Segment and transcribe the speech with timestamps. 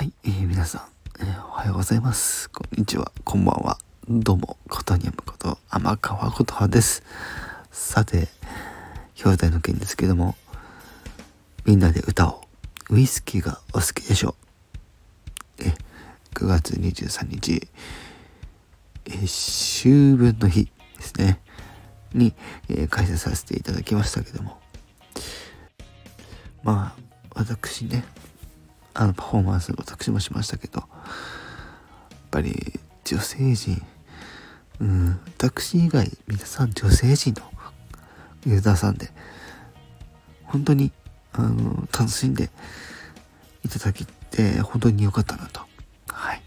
[0.00, 0.88] はい、えー、皆さ
[1.18, 2.48] ん、えー、おはようございます。
[2.48, 3.76] こんにちは、こんばんは。
[4.08, 7.02] どうも、ことにゃむこと、天川ことはです。
[7.70, 8.28] さて、
[9.22, 10.36] 表題の件ですけども、
[11.66, 12.40] みんなで歌お
[12.88, 12.94] う。
[12.94, 14.36] ウイスキーがお好きでしょ
[15.58, 15.64] う。
[15.64, 15.74] え、
[16.32, 17.68] 9月23日、
[19.04, 21.40] え秋分の日ですね。
[22.14, 22.32] に、
[22.70, 24.58] えー、開催させていただきましたけども。
[26.62, 27.02] まあ、
[27.34, 28.02] 私ね、
[28.94, 30.88] あのパフォーマンス私もしましたけどやっ
[32.30, 33.82] ぱり女性陣
[34.80, 37.42] うん私以外皆さん女性陣の
[38.46, 39.10] ユーザーさんで
[40.44, 40.92] 本当に
[41.32, 42.50] あの楽しんで
[43.64, 45.60] いただけて本当に良かったなと。
[46.08, 46.42] はい、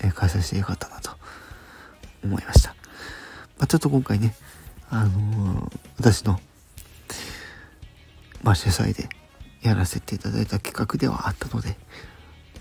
[0.00, 1.18] えー、開催して良かったなと。
[2.24, 2.70] 思いました、
[3.58, 4.34] まあ、ちょっと今回ね
[4.90, 6.40] あのー、私の
[8.42, 9.08] まあ主催で
[9.68, 11.76] やらせていただいた企画ではあったので、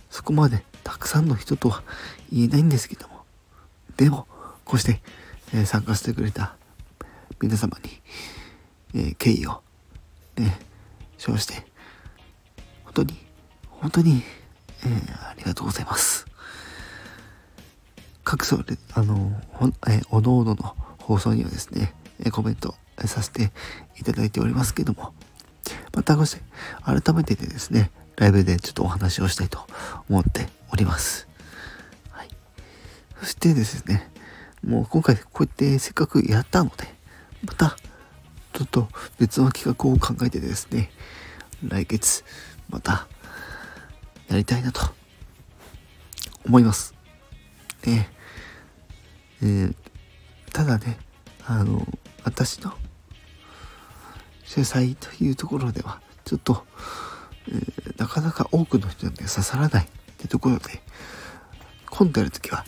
[0.09, 1.84] そこまでたくさんの人とは
[2.32, 3.23] 言えないんですけども、
[3.95, 4.28] でも、
[4.66, 5.02] こうして、
[5.54, 6.56] えー、参加してくれた
[7.42, 8.02] 皆様に、
[8.94, 9.62] えー、敬意を、
[10.38, 10.59] ね、
[11.17, 11.66] 称して、
[12.84, 13.14] 本当に、
[13.70, 14.23] 本当に、
[14.84, 16.26] えー、ありがとうございます。
[18.23, 21.94] 各それ、あの、ほえおのおのの放送にはですね、
[22.32, 23.52] コメントさせて
[24.00, 25.14] いただいておりますけども、
[25.98, 26.44] またこして
[26.86, 29.66] 改めてでですね、ライブでちょっとお話をしたいと
[30.08, 31.28] 思っております。
[32.12, 32.30] はい。
[33.20, 34.12] そしてですね、
[34.64, 36.88] もう今回こうやってせっかくやったので、
[37.44, 37.76] また
[38.54, 40.92] ちょっと別の企画を考えてですね、
[41.67, 42.23] 来月
[42.70, 43.08] また
[44.28, 44.82] やりたいなと
[46.45, 46.94] 思います。
[47.88, 48.08] ね
[49.42, 49.76] えー、
[50.54, 51.00] ただね、
[51.48, 51.88] あの、
[52.23, 52.72] 私の
[54.58, 56.66] 主催というところでは、ちょっと、
[57.48, 60.82] えー、なかなか多くの人に刺さらないってところで、
[61.92, 62.66] 今度やるときは、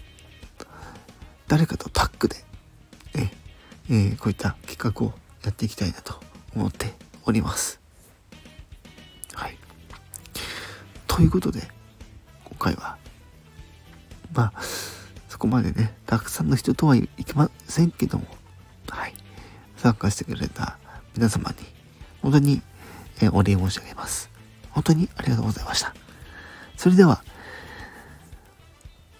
[1.47, 2.35] 誰かとタッグで、
[3.15, 3.31] え
[3.89, 5.13] えー、こういった企画を
[5.43, 6.19] やっていきたいなと
[6.55, 6.93] 思って
[7.25, 7.79] おります。
[9.33, 9.57] はい。
[11.07, 11.67] ということで、
[12.43, 12.99] 今回は、
[14.31, 14.61] まあ、
[15.27, 18.27] そこまでね、たくさんの人とはいきませんけども、
[18.89, 19.15] はい。
[19.77, 20.77] 参加してくれた
[21.15, 21.78] 皆様に、
[22.21, 22.61] 本当に、
[23.21, 24.29] えお礼申し上げます。
[24.71, 25.93] 本当にありがとうございました。
[26.77, 27.23] それでは、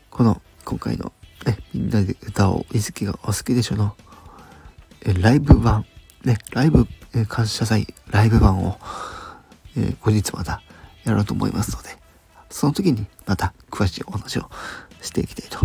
[0.10, 1.12] この、今回の、
[1.46, 3.96] ね、みんなで歌を、いずきがお好きでしょの、
[5.02, 5.86] えライブ版、
[6.24, 8.80] ね、ライブ、え感謝祭ライブ版を、
[9.78, 10.62] え後日また
[11.04, 11.90] やろうと思いますので、
[12.50, 14.50] その時にまた詳しいお話を
[15.02, 15.60] していきたいと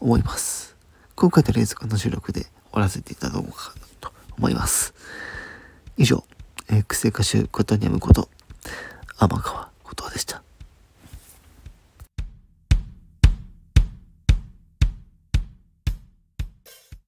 [0.00, 0.76] 思います。
[1.14, 4.94] 今回の連続の収録で終わらせていただこうかなと思います。
[5.96, 6.24] 以上、
[6.72, 8.28] えー、癖歌手ことにゃむこと、
[9.18, 10.42] 天川ことでした。